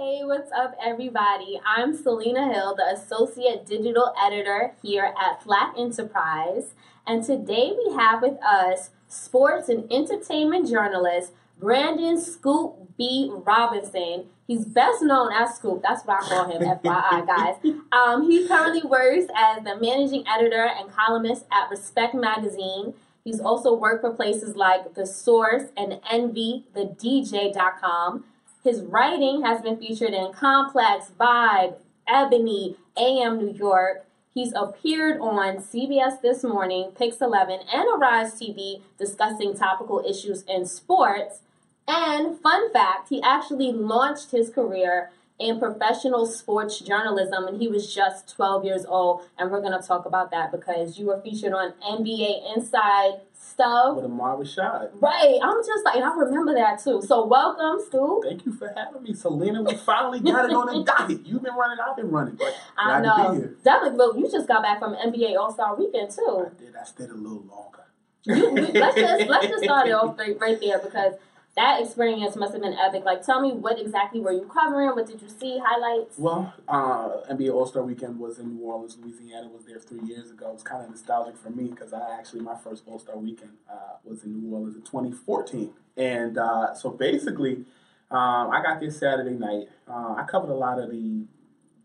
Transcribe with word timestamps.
Hey, 0.00 0.24
what's 0.24 0.50
up, 0.52 0.74
everybody? 0.82 1.60
I'm 1.62 1.94
Selena 1.94 2.50
Hill, 2.50 2.74
the 2.74 2.86
Associate 2.86 3.66
Digital 3.66 4.14
Editor 4.18 4.72
here 4.80 5.12
at 5.22 5.44
Black 5.44 5.74
Enterprise. 5.76 6.72
And 7.06 7.22
today 7.22 7.74
we 7.76 7.92
have 7.92 8.22
with 8.22 8.42
us 8.42 8.92
sports 9.08 9.68
and 9.68 9.84
entertainment 9.92 10.70
journalist 10.70 11.32
Brandon 11.58 12.18
Scoop 12.18 12.96
B. 12.96 13.30
Robinson. 13.30 14.24
He's 14.46 14.64
best 14.64 15.02
known 15.02 15.34
as 15.34 15.56
Scoop. 15.56 15.82
That's 15.82 16.02
what 16.06 16.24
I 16.24 16.28
call 16.28 16.50
him, 16.50 16.62
FYI, 16.62 17.26
guys. 17.62 17.74
Um, 17.92 18.22
he 18.30 18.48
currently 18.48 18.88
works 18.88 19.30
as 19.36 19.62
the 19.64 19.76
managing 19.78 20.26
editor 20.26 20.64
and 20.64 20.90
columnist 20.90 21.44
at 21.52 21.68
Respect 21.68 22.14
Magazine. 22.14 22.94
He's 23.22 23.38
also 23.38 23.74
worked 23.74 24.00
for 24.00 24.14
places 24.14 24.56
like 24.56 24.94
The 24.94 25.04
Source 25.04 25.64
and 25.76 26.00
Envy, 26.10 26.64
the 26.72 26.86
DJ.com. 26.86 28.24
His 28.62 28.82
writing 28.82 29.42
has 29.42 29.62
been 29.62 29.78
featured 29.78 30.12
in 30.12 30.32
Complex, 30.32 31.10
Vibe, 31.18 31.76
Ebony, 32.06 32.76
AM 32.96 33.38
New 33.38 33.52
York. 33.52 34.04
He's 34.34 34.52
appeared 34.54 35.18
on 35.20 35.56
CBS 35.56 36.20
This 36.20 36.44
Morning, 36.44 36.92
Pix 36.96 37.22
11, 37.22 37.60
and 37.72 37.88
Arise 37.88 38.34
TV 38.34 38.82
discussing 38.98 39.56
topical 39.56 40.04
issues 40.06 40.42
in 40.42 40.66
sports. 40.66 41.40
And 41.88 42.38
fun 42.38 42.70
fact, 42.70 43.08
he 43.08 43.22
actually 43.22 43.72
launched 43.72 44.30
his 44.30 44.50
career 44.50 45.10
in 45.40 45.58
professional 45.58 46.26
sports 46.26 46.78
journalism 46.80 47.46
and 47.46 47.60
he 47.60 47.66
was 47.68 47.92
just 47.92 48.34
12 48.36 48.64
years 48.64 48.84
old. 48.86 49.22
And 49.38 49.50
we're 49.50 49.60
going 49.60 49.80
to 49.80 49.86
talk 49.86 50.04
about 50.06 50.30
that 50.32 50.52
because 50.52 50.98
you 50.98 51.06
were 51.06 51.20
featured 51.22 51.52
on 51.52 51.72
NBA 51.82 52.56
Inside 52.56 53.20
Stuff. 53.32 53.96
with 53.96 54.04
Ahmad 54.04 54.38
Rashad. 54.38 54.90
Right, 55.00 55.38
I'm 55.42 55.56
just 55.64 55.84
like, 55.84 55.96
and 55.96 56.04
I 56.04 56.14
remember 56.14 56.54
that 56.54 56.78
too. 56.84 57.00
So 57.02 57.26
welcome, 57.26 57.82
Stu. 57.86 58.20
Thank 58.24 58.44
you 58.44 58.52
for 58.52 58.70
having 58.76 59.02
me, 59.02 59.14
Selena. 59.14 59.62
We 59.62 59.74
finally 59.76 60.20
got 60.20 60.44
it 60.44 60.52
on 60.54 60.66
the 60.66 60.84
docket. 60.86 61.24
You've 61.26 61.42
been 61.42 61.54
running, 61.54 61.78
I've 61.80 61.96
been 61.96 62.10
running. 62.10 62.36
But 62.36 62.54
I 62.76 63.00
know. 63.00 63.48
Definitely, 63.64 63.96
but 63.96 64.18
you 64.18 64.30
just 64.30 64.46
got 64.46 64.62
back 64.62 64.78
from 64.78 64.94
NBA 64.94 65.36
All 65.38 65.52
Star 65.52 65.74
Weekend 65.74 66.10
too. 66.10 66.46
I 66.50 66.62
did. 66.62 66.76
I 66.76 66.84
stayed 66.84 67.08
a 67.10 67.14
little 67.14 67.42
longer. 67.44 67.78
You, 68.24 68.50
we- 68.52 68.60
let's 68.78 68.94
just 68.96 69.28
let's 69.30 69.46
just 69.46 69.64
start 69.64 69.88
it 69.88 69.92
off 69.92 70.18
right, 70.18 70.36
right 70.38 70.60
there 70.60 70.78
because 70.78 71.14
that 71.60 71.82
experience 71.82 72.36
must 72.36 72.52
have 72.52 72.62
been 72.62 72.74
epic. 72.74 73.04
Like, 73.04 73.24
tell 73.24 73.40
me 73.40 73.52
what 73.52 73.78
exactly 73.78 74.20
were 74.20 74.32
you 74.32 74.50
covering? 74.52 74.88
What 74.90 75.06
did 75.06 75.20
you 75.20 75.28
see? 75.28 75.60
Highlights? 75.62 76.16
Well, 76.16 76.54
uh, 76.66 77.20
NBA 77.30 77.52
All 77.52 77.66
Star 77.66 77.82
Weekend 77.82 78.18
was 78.18 78.38
in 78.38 78.56
New 78.56 78.64
Orleans, 78.64 78.96
Louisiana. 79.00 79.48
Was 79.48 79.66
there 79.66 79.78
three 79.78 80.00
years 80.08 80.30
ago. 80.30 80.50
It's 80.54 80.62
kind 80.62 80.82
of 80.82 80.90
nostalgic 80.90 81.36
for 81.36 81.50
me 81.50 81.68
because 81.68 81.92
I 81.92 82.18
actually 82.18 82.40
my 82.40 82.56
first 82.56 82.84
All 82.86 82.98
Star 82.98 83.16
Weekend 83.16 83.52
uh, 83.70 83.96
was 84.04 84.24
in 84.24 84.40
New 84.40 84.54
Orleans 84.54 84.74
in 84.74 84.82
2014, 84.82 85.70
and 85.98 86.38
uh, 86.38 86.74
so 86.74 86.90
basically, 86.90 87.64
um, 88.10 88.50
I 88.50 88.62
got 88.62 88.80
there 88.80 88.90
Saturday 88.90 89.36
night. 89.36 89.68
Uh, 89.86 90.14
I 90.16 90.24
covered 90.28 90.50
a 90.50 90.54
lot 90.54 90.80
of 90.80 90.90
the 90.90 91.26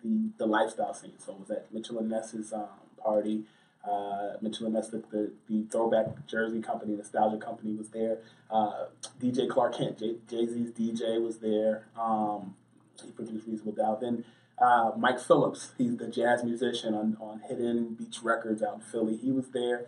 the, 0.04 0.30
the 0.38 0.46
lifestyle 0.46 0.94
scene. 0.94 1.14
So 1.18 1.34
it 1.34 1.40
was 1.40 1.52
at 1.52 1.74
Mitchell 1.74 2.00
and 2.00 2.10
Ness's 2.10 2.54
um, 2.54 2.68
party. 2.98 3.44
Uh, 3.90 4.38
Mitchell 4.42 4.66
and 4.66 4.76
the, 4.76 5.32
the, 5.48 5.64
throwback 5.72 6.26
jersey 6.28 6.62
company, 6.62 6.96
nostalgia 6.96 7.38
company, 7.38 7.74
was 7.76 7.90
there. 7.90 8.20
Uh, 8.50 8.86
DJ 9.22 9.48
Clark 9.48 9.78
Kent, 9.78 10.00
Jay 10.00 10.46
Z's 10.48 10.72
DJ, 10.72 11.22
was 11.24 11.38
there. 11.38 11.86
Um, 12.00 12.56
he 13.04 13.12
produced 13.12 13.48
Reasonable 13.48 13.74
Doubt. 13.74 14.02
Then 14.02 14.26
uh, 14.60 14.92
Mike 14.98 15.20
Phillips, 15.20 15.72
he's 15.78 15.98
the 15.98 16.08
jazz 16.08 16.44
musician 16.44 16.94
on, 16.94 17.18
on 17.20 17.42
Hidden 17.48 17.96
Beach 17.96 18.20
Records 18.24 18.64
out 18.64 18.76
in 18.76 18.82
Philly. 18.82 19.18
He 19.18 19.32
was 19.32 19.50
there. 19.50 19.86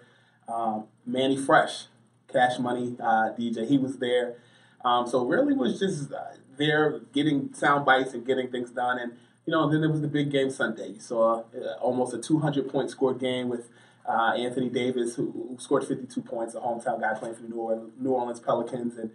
Um, 0.47 0.85
Mannie 1.05 1.37
Fresh, 1.37 1.85
Cash 2.31 2.59
Money 2.59 2.95
uh, 2.99 3.31
DJ, 3.37 3.67
he 3.67 3.77
was 3.77 3.97
there. 3.97 4.35
Um, 4.83 5.07
so 5.07 5.25
really 5.25 5.53
was 5.53 5.79
just 5.79 6.11
uh, 6.11 6.35
there 6.57 6.99
getting 7.13 7.53
sound 7.53 7.85
bites 7.85 8.13
and 8.13 8.25
getting 8.25 8.49
things 8.49 8.71
done. 8.71 8.99
And, 8.99 9.13
you 9.45 9.51
know, 9.51 9.69
then 9.69 9.81
there 9.81 9.89
was 9.89 10.01
the 10.01 10.07
big 10.07 10.31
game 10.31 10.49
Sunday. 10.49 10.89
You 10.89 10.99
saw 10.99 11.43
uh, 11.55 11.73
almost 11.81 12.13
a 12.13 12.19
200 12.19 12.69
point 12.69 12.89
scored 12.89 13.19
game 13.19 13.49
with 13.49 13.69
uh, 14.07 14.33
Anthony 14.35 14.69
Davis, 14.69 15.15
who, 15.15 15.31
who 15.31 15.57
scored 15.59 15.85
52 15.85 16.21
points, 16.21 16.55
a 16.55 16.59
hometown 16.59 17.01
guy 17.01 17.13
playing 17.13 17.35
for 17.35 17.41
the 17.41 17.49
New 17.49 17.57
Orleans, 17.57 17.91
New 17.99 18.11
Orleans 18.11 18.39
Pelicans. 18.39 18.97
And 18.97 19.11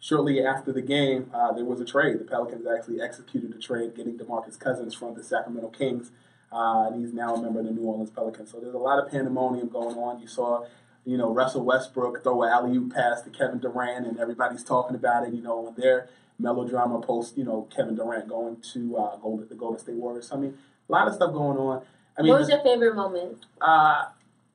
shortly 0.00 0.44
after 0.44 0.72
the 0.72 0.82
game, 0.82 1.30
uh, 1.32 1.52
there 1.52 1.64
was 1.64 1.80
a 1.80 1.84
trade. 1.84 2.20
The 2.20 2.24
Pelicans 2.24 2.66
actually 2.66 3.00
executed 3.00 3.54
a 3.54 3.58
trade, 3.58 3.96
getting 3.96 4.18
DeMarcus 4.18 4.58
Cousins 4.58 4.94
from 4.94 5.14
the 5.14 5.24
Sacramento 5.24 5.68
Kings. 5.68 6.10
Uh, 6.52 6.88
and 6.88 7.00
he's 7.00 7.12
now 7.12 7.34
a 7.34 7.42
member 7.42 7.60
of 7.60 7.66
the 7.66 7.72
New 7.72 7.82
Orleans 7.82 8.10
Pelicans. 8.10 8.50
So 8.50 8.60
there's 8.60 8.74
a 8.74 8.78
lot 8.78 9.02
of 9.02 9.10
pandemonium 9.10 9.68
going 9.68 9.96
on. 9.96 10.20
You 10.20 10.28
saw, 10.28 10.64
you 11.04 11.16
know, 11.16 11.32
Russell 11.32 11.64
Westbrook 11.64 12.22
throw 12.22 12.42
an 12.42 12.50
alley 12.50 12.76
oop 12.76 12.94
pass 12.94 13.22
to 13.22 13.30
Kevin 13.30 13.58
Durant, 13.58 14.06
and 14.06 14.18
everybody's 14.18 14.64
talking 14.64 14.96
about 14.96 15.26
it. 15.26 15.34
You 15.34 15.42
know, 15.42 15.60
when 15.60 15.74
their 15.74 16.08
melodrama 16.38 17.00
post, 17.00 17.36
you 17.36 17.44
know, 17.44 17.68
Kevin 17.74 17.96
Durant 17.96 18.28
going 18.28 18.58
to 18.72 18.96
uh, 18.96 19.16
Golden, 19.16 19.48
the 19.48 19.54
Golden 19.54 19.78
State 19.78 19.96
Warriors. 19.96 20.28
So, 20.28 20.36
I 20.36 20.40
mean, 20.40 20.56
a 20.88 20.92
lot 20.92 21.08
of 21.08 21.14
stuff 21.14 21.32
going 21.32 21.58
on. 21.58 21.82
I 22.16 22.22
mean, 22.22 22.30
what 22.32 22.40
was 22.40 22.48
your 22.48 22.62
favorite 22.62 22.96
moment? 22.96 23.44
uh, 23.60 24.06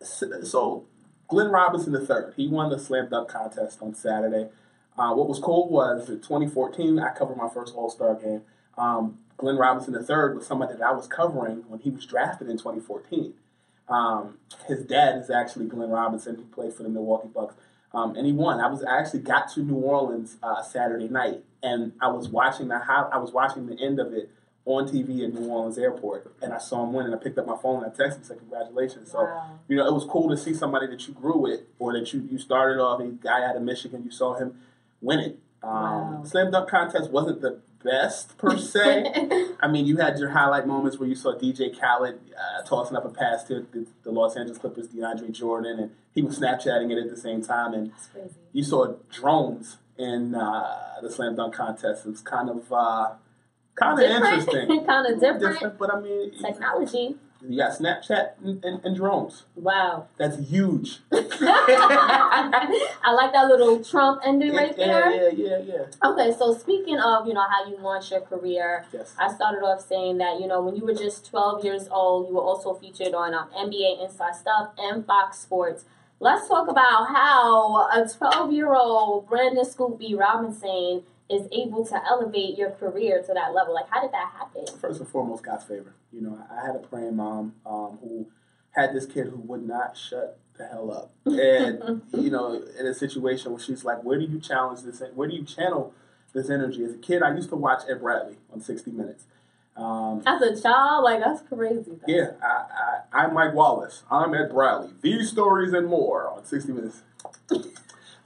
so 0.04 0.86
Glenn 1.28 1.50
Robinson 1.50 1.94
III, 1.96 2.34
he 2.36 2.48
won 2.48 2.70
the 2.70 2.80
slam 2.80 3.10
dunk 3.10 3.30
contest 3.30 3.80
on 3.82 3.94
Saturday. 3.94 4.50
Uh, 4.98 5.14
what 5.14 5.28
was 5.28 5.40
cool 5.40 5.70
was 5.70 6.10
in 6.10 6.18
2014, 6.18 7.00
I 7.00 7.14
covered 7.14 7.38
my 7.38 7.50
first 7.50 7.74
All 7.76 7.90
Star 7.90 8.16
game. 8.16 8.42
Um, 8.78 9.20
Glenn 9.38 9.58
Robinson 9.58 9.94
III 9.94 10.36
was 10.36 10.46
somebody 10.46 10.74
that 10.74 10.84
I 10.84 10.92
was 10.92 11.08
covering 11.08 11.64
when 11.68 11.80
he 11.80 11.90
was 11.90 12.06
drafted 12.06 12.50
in 12.50 12.58
2014. 12.58 13.34
Um, 13.90 14.38
his 14.68 14.86
dad 14.86 15.18
is 15.18 15.30
actually 15.30 15.66
Glenn 15.66 15.90
Robinson, 15.90 16.36
who 16.36 16.44
played 16.44 16.74
for 16.74 16.84
the 16.84 16.90
Milwaukee 16.90 17.30
Bucks, 17.34 17.56
um, 17.94 18.16
and 18.16 18.26
he 18.26 18.32
won. 18.32 18.60
I 18.60 18.68
was 18.68 18.84
I 18.84 19.00
actually 19.00 19.20
got 19.22 19.52
to 19.54 19.62
New 19.62 19.76
Orleans 19.76 20.38
uh, 20.42 20.62
Saturday 20.64 21.10
night, 21.10 21.44
and 21.62 21.94
I 22.02 22.08
was 22.08 22.30
watching 22.30 22.70
the 22.70 22.76
I 22.76 23.18
was 23.18 23.32
watching 23.32 23.68
the 23.68 23.80
end 23.80 24.00
of 24.00 24.14
it 24.14 24.30
on 24.66 24.88
TV 24.88 25.26
at 25.26 25.34
New 25.34 25.50
Orleans 25.50 25.78
Airport, 25.78 26.34
and 26.42 26.54
I 26.54 26.58
saw 26.58 26.84
him 26.84 26.94
win, 26.94 27.06
and 27.08 27.14
I 27.14 27.18
picked 27.18 27.38
up 27.38 27.46
my 27.46 27.58
phone 27.58 27.84
and 27.84 27.92
I 27.92 27.96
texted 27.96 28.18
him, 28.18 28.24
said 28.24 28.38
congratulations. 28.40 29.12
So, 29.12 29.24
Wow. 29.24 29.60
you 29.68 29.76
know, 29.76 29.86
it 29.86 29.94
was 29.94 30.06
cool 30.06 30.30
to 30.30 30.38
see 30.38 30.54
somebody 30.54 30.88
that 30.88 31.06
you 31.08 31.14
grew 31.14 31.38
with, 31.38 31.62
or 31.80 31.92
that 31.94 32.14
you, 32.14 32.22
you 32.32 32.38
started 32.38 32.80
off, 32.82 33.02
a 33.02 33.08
guy 33.08 33.44
out 33.44 33.56
of 33.58 33.62
Michigan, 33.62 34.04
you 34.06 34.12
saw 34.12 34.36
him 34.36 34.60
win 35.02 35.20
it. 35.20 35.40
Um, 35.62 35.72
Wow. 35.72 36.22
Slam 36.24 36.52
dunk 36.52 36.70
contest 36.70 37.12
wasn't 37.12 37.42
the 37.42 37.60
best 37.84 38.38
per 38.38 38.58
se. 38.74 39.52
I 39.62 39.68
mean, 39.68 39.86
you 39.86 39.98
had 39.98 40.18
your 40.18 40.30
highlight 40.30 40.66
moments 40.66 40.98
where 40.98 41.10
you 41.10 41.16
saw 41.16 41.34
DJ 41.38 41.78
Khaled 41.78 42.20
uh, 42.32 42.62
tossing 42.64 42.96
up 42.96 43.04
a 43.04 43.10
pass 43.10 43.44
to 43.46 43.68
the, 43.74 43.86
the 44.04 44.12
Los 44.12 44.38
Angeles 44.38 44.58
Clippers, 44.60 44.88
DeAndre 44.88 45.30
Jordan, 45.34 45.78
and 45.80 45.92
he 46.16 46.22
was 46.22 46.40
Snapchatting 46.40 46.90
it 46.92 46.98
at 46.98 47.10
the 47.10 47.18
same 47.18 47.42
time, 47.42 47.74
and 47.74 47.92
you 48.54 48.64
saw 48.64 48.94
drones 49.12 49.78
in 49.98 50.36
uh, 50.36 50.78
the 51.02 51.12
slam 51.12 51.36
dunk 51.36 51.54
contest. 51.56 52.06
It 52.06 52.10
was 52.12 52.22
kind 52.22 52.50
of 52.50 52.72
uh, 52.72 53.12
Kind 53.76 54.00
of 54.00 54.06
interesting. 54.10 54.86
kind 54.86 55.08
of 55.14 55.20
different, 55.20 55.54
Different, 55.54 55.78
but 55.80 55.94
I 55.94 56.00
mean, 56.00 56.32
technology. 56.40 57.16
you 57.48 57.58
got 57.58 57.72
Snapchat 57.78 58.32
and, 58.44 58.64
and, 58.64 58.86
and 58.86 58.96
drones. 58.96 59.44
Wow. 59.56 60.08
That's 60.18 60.38
huge. 60.48 61.00
I 61.12 63.14
like 63.16 63.34
that 63.34 63.48
little 63.48 63.84
Trump 63.84 64.22
ending 64.26 64.54
right 64.54 64.76
there. 64.76 65.12
yeah, 65.12 65.30
yeah, 65.36 65.58
yeah. 65.66 66.10
Okay, 66.10 66.34
so 66.38 66.54
speaking 66.54 67.00
of, 67.00 67.28
you 67.28 67.34
know, 67.34 67.46
how 67.50 67.68
you 67.70 67.78
launched 67.78 68.12
your 68.12 68.22
career, 68.22 68.86
Yes. 68.94 69.14
I 69.20 69.34
started 69.34 69.60
off 69.66 69.86
saying 69.86 70.18
that, 70.20 70.40
you 70.40 70.48
know, 70.48 70.62
when 70.62 70.76
you 70.76 70.86
were 70.86 70.94
just 70.94 71.30
12 71.30 71.66
years 71.66 71.88
old, 71.92 72.30
you 72.30 72.36
were 72.36 72.42
also 72.42 72.74
featured 72.76 73.14
on 73.14 73.34
um, 73.34 73.50
NBA 73.58 74.04
Inside 74.04 74.36
Stuff 74.36 74.70
and 74.78 75.06
Fox 75.06 75.40
Sports. 75.40 75.86
Let's 76.20 76.48
talk 76.48 76.70
about 76.70 77.08
how 77.08 77.88
a 77.90 78.08
12 78.08 78.54
year 78.54 78.74
old 78.74 79.28
Brandon 79.28 79.66
Scoop 79.66 80.00
B. 80.00 80.16
Robinson 80.16 81.04
is 81.30 81.48
able 81.52 81.86
to 81.86 82.02
elevate 82.08 82.58
your 82.58 82.72
career 82.72 83.22
to 83.26 83.34
that 83.34 83.54
level. 83.54 83.74
Like, 83.74 83.90
how 83.90 84.02
did 84.02 84.12
that 84.12 84.32
happen? 84.38 84.66
First 84.80 85.00
and 85.00 85.10
foremost, 85.10 85.44
God's 85.44 85.64
favor. 85.64 85.94
You 86.12 86.22
know, 86.22 86.40
I 86.52 86.66
had 86.66 86.76
a 86.76 86.80
praying 86.80 87.16
mom 87.16 87.56
um, 87.66 87.98
who 88.02 88.28
had 88.72 88.94
this 88.94 89.06
kid 89.06 89.28
who 89.28 89.38
would 89.38 89.66
not 89.68 89.98
shut 89.98 90.40
the 90.58 90.68
hell 90.68 90.92
up. 90.92 91.12
And, 91.26 92.02
you 92.14 92.30
know, 92.30 92.62
in 92.80 92.86
a 92.86 92.94
situation 92.94 93.52
where 93.52 93.62
she's 93.62 93.84
like, 93.84 94.04
where 94.04 94.20
do 94.20 94.26
you 94.26 94.40
challenge 94.40 94.82
this? 94.82 95.02
Where 95.16 95.28
do 95.28 95.36
you 95.36 95.44
channel 95.44 95.94
this 96.34 96.50
energy? 96.50 96.84
As 96.84 96.94
a 96.94 96.98
kid, 96.98 97.24
I 97.24 97.34
used 97.34 97.50
to 97.50 97.56
watch 97.56 97.84
Ed 97.90 98.02
Bradley 98.02 98.38
on 98.52 98.62
60 98.62 98.92
Minutes. 98.92 99.26
Um, 99.76 100.22
As 100.28 100.40
a 100.42 100.62
child, 100.62 101.04
like, 101.04 101.20
that's 101.20 101.42
crazy. 101.48 101.84
though. 101.92 102.14
yeah, 102.14 102.32
I, 102.44 102.66
I, 103.12 103.24
I'm 103.24 103.34
Mike 103.34 103.54
Wallace. 103.56 104.04
I'm 104.12 104.34
Ed 104.36 104.50
Bradley. 104.52 104.92
These 105.02 105.30
stories 105.30 105.74
and 105.74 105.88
more 105.88 106.30
on 106.30 106.46
60 106.46 106.74
Minutes. 106.74 107.02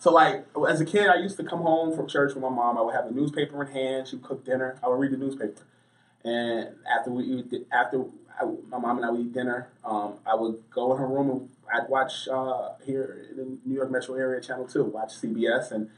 So, 0.08 0.14
like, 0.14 0.46
as 0.70 0.80
a 0.80 0.86
kid, 0.86 1.08
I 1.08 1.18
used 1.18 1.36
to 1.36 1.44
come 1.44 1.60
home 1.60 1.94
from 1.94 2.08
church 2.08 2.34
with 2.34 2.42
my 2.42 2.48
mom. 2.48 2.78
I 2.78 2.82
would 2.82 2.96
have 2.96 3.10
the 3.10 3.12
newspaper 3.12 3.62
in 3.62 3.74
hand. 3.74 4.08
She 4.08 4.16
would 4.16 4.24
cook 4.24 4.46
dinner. 4.46 4.80
I 4.82 4.88
would 4.88 5.02
read 5.02 5.12
the 5.12 5.18
newspaper. 5.18 5.64
And 6.24 6.70
after 6.90 7.12
we 7.12 7.44
after 7.74 8.06
I, 8.40 8.46
my 8.70 8.78
mom 8.78 8.96
and 8.96 9.06
I 9.06 9.10
would 9.10 9.20
eat 9.20 9.34
dinner, 9.34 9.68
um, 9.84 10.14
I 10.26 10.34
would 10.36 10.64
go 10.70 10.94
in 10.94 11.00
her 11.00 11.08
room 11.08 11.30
and 11.30 11.50
I'd 11.74 11.90
watch 11.90 12.26
uh, 12.30 12.70
here 12.86 13.28
in 13.32 13.36
the 13.36 13.58
New 13.66 13.76
York 13.76 13.92
metro 13.92 14.16
area, 14.16 14.40
Channel 14.40 14.66
2, 14.70 14.86
watch 14.86 15.10
CBS 15.10 15.74
and 15.74 15.90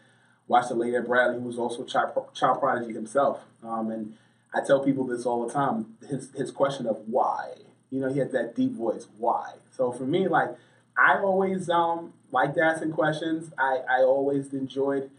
watch 0.47 0.69
the 0.69 0.73
late 0.73 0.95
Ed 0.95 1.05
Bradley, 1.05 1.39
who 1.39 1.45
was 1.45 1.59
also 1.59 1.83
a 1.83 1.85
child, 1.85 2.13
child 2.33 2.59
prodigy 2.59 2.91
himself. 2.91 3.41
Um, 3.63 3.91
and 3.91 4.15
I 4.55 4.61
tell 4.65 4.83
people 4.83 5.05
this 5.05 5.27
all 5.27 5.45
the 5.45 5.53
time 5.53 5.97
his, 6.09 6.31
his 6.35 6.49
question 6.49 6.87
of 6.87 6.97
why. 7.05 7.53
You 7.91 7.99
know, 7.99 8.11
he 8.11 8.17
had 8.17 8.31
that 8.31 8.55
deep 8.55 8.71
voice, 8.71 9.05
why? 9.19 9.53
So 9.69 9.91
for 9.91 10.05
me, 10.05 10.27
like, 10.27 10.49
I 10.97 11.19
always 11.19 11.69
um, 11.69 12.13
liked 12.31 12.57
asking 12.57 12.91
questions. 12.91 13.51
I, 13.57 13.79
I 13.89 14.01
always 14.01 14.53
enjoyed 14.53 15.09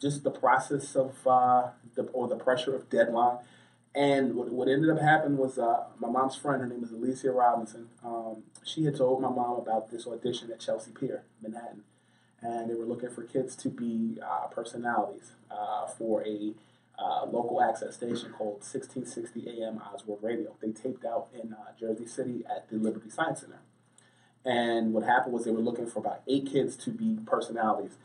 just 0.00 0.24
the 0.24 0.30
process 0.30 0.96
of 0.96 1.26
uh, 1.26 1.68
the 1.94 2.02
or 2.12 2.28
the 2.28 2.36
pressure 2.36 2.74
of 2.74 2.90
deadline. 2.90 3.38
And 3.94 4.34
what, 4.34 4.50
what 4.50 4.68
ended 4.68 4.90
up 4.90 5.00
happening 5.00 5.36
was 5.36 5.58
uh, 5.58 5.84
my 5.98 6.08
mom's 6.08 6.34
friend, 6.34 6.62
her 6.62 6.66
name 6.66 6.82
is 6.82 6.92
Alicia 6.92 7.30
Robinson. 7.30 7.88
Um, 8.02 8.42
she 8.64 8.84
had 8.84 8.96
told 8.96 9.20
my 9.20 9.28
mom 9.28 9.58
about 9.58 9.90
this 9.90 10.06
audition 10.06 10.50
at 10.50 10.60
Chelsea 10.60 10.92
Pier, 10.92 11.24
Manhattan, 11.42 11.82
and 12.40 12.70
they 12.70 12.74
were 12.74 12.86
looking 12.86 13.10
for 13.10 13.22
kids 13.22 13.54
to 13.56 13.68
be 13.68 14.18
uh, 14.22 14.46
personalities 14.46 15.32
uh, 15.50 15.86
for 15.86 16.26
a 16.26 16.54
uh, 16.98 17.26
local 17.26 17.62
access 17.62 17.94
station 17.94 18.32
called 18.32 18.62
1660 18.62 19.62
AM 19.62 19.80
Oswald 19.92 20.20
Radio. 20.22 20.54
They 20.62 20.70
taped 20.70 21.04
out 21.04 21.28
in 21.34 21.52
uh, 21.52 21.72
Jersey 21.78 22.06
City 22.06 22.44
at 22.48 22.70
the 22.70 22.76
Liberty 22.76 23.10
Science 23.10 23.40
Center. 23.40 23.60
And 24.44 24.92
what 24.92 25.04
happened 25.04 25.32
was 25.32 25.44
they 25.44 25.50
were 25.52 25.60
looking 25.60 25.86
for 25.86 26.00
about 26.00 26.22
eight 26.26 26.50
kids 26.50 26.76
to 26.76 26.90
be 26.90 27.18
personalities. 27.26 27.96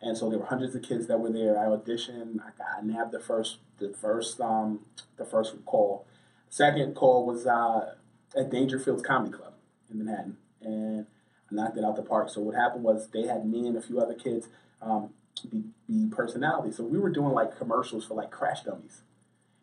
And 0.00 0.16
so 0.16 0.28
there 0.30 0.38
were 0.38 0.46
hundreds 0.46 0.74
of 0.74 0.82
kids 0.82 1.06
that 1.06 1.20
were 1.20 1.30
there. 1.30 1.58
I 1.58 1.66
auditioned. 1.66 2.40
I 2.40 2.50
got 2.58 2.66
I 2.78 2.80
nabbed 2.82 3.12
the 3.12 3.20
first 3.20 3.58
the 3.78 3.90
first 3.90 4.40
um 4.40 4.80
the 5.16 5.24
first 5.24 5.54
call. 5.64 6.06
Second 6.48 6.94
call 6.94 7.24
was 7.26 7.46
uh, 7.46 7.94
at 8.36 8.50
Dangerfields 8.50 9.02
Comedy 9.04 9.32
Club 9.32 9.54
in 9.90 9.98
Manhattan, 10.04 10.36
and 10.60 11.06
I 11.50 11.54
knocked 11.54 11.76
it 11.78 11.84
out 11.84 11.96
the 11.96 12.02
park. 12.02 12.28
So 12.30 12.40
what 12.40 12.54
happened 12.54 12.84
was 12.84 13.08
they 13.08 13.26
had 13.26 13.46
me 13.48 13.66
and 13.68 13.76
a 13.76 13.80
few 13.80 14.00
other 14.00 14.14
kids 14.14 14.48
um, 14.82 15.10
be, 15.50 15.62
be 15.86 16.08
personalities. 16.10 16.76
So 16.76 16.84
we 16.84 16.98
were 16.98 17.08
doing 17.10 17.32
like 17.32 17.56
commercials 17.56 18.04
for 18.04 18.14
like 18.14 18.30
Crash 18.30 18.62
Dummies. 18.64 19.02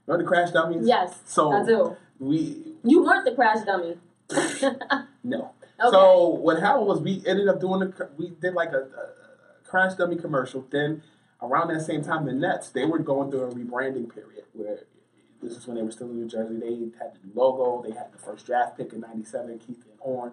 You 0.07 0.13
remember 0.13 0.23
the 0.23 0.27
Crash 0.35 0.51
Dummies? 0.51 0.87
Yes, 0.87 1.19
So 1.25 1.51
I 1.51 1.63
do. 1.65 1.95
we 2.19 2.73
You 2.83 3.03
weren't 3.03 3.25
the 3.25 3.35
crash 3.35 3.63
dummy. 3.65 3.97
no. 5.23 5.51
Okay. 5.81 5.91
So 5.91 6.27
what 6.27 6.59
happened 6.59 6.87
was 6.87 7.01
we 7.01 7.23
ended 7.25 7.47
up 7.47 7.59
doing 7.61 7.79
the 7.79 8.09
we 8.17 8.29
did 8.29 8.53
like 8.53 8.71
a, 8.73 8.81
a, 8.81 9.65
crash 9.65 9.93
dummy 9.95 10.17
commercial. 10.17 10.65
Then 10.69 11.03
around 11.41 11.69
that 11.69 11.81
same 11.81 12.03
time, 12.03 12.25
the 12.25 12.33
Nets 12.33 12.69
they 12.69 12.85
were 12.85 12.99
going 12.99 13.31
through 13.31 13.43
a 13.43 13.51
rebranding 13.53 14.13
period 14.13 14.43
where 14.53 14.79
this 15.41 15.53
is 15.53 15.67
when 15.67 15.77
they 15.77 15.83
were 15.83 15.91
still 15.91 16.09
in 16.09 16.17
New 16.17 16.27
Jersey. 16.27 16.57
They 16.57 16.75
had 16.99 17.13
the 17.15 17.39
logo. 17.39 17.81
They 17.87 17.95
had 17.95 18.11
the 18.11 18.17
first 18.17 18.45
draft 18.45 18.77
pick 18.77 18.91
in 18.91 19.01
'97, 19.01 19.59
Keith 19.59 19.83
Van 19.85 19.97
Horn. 19.99 20.31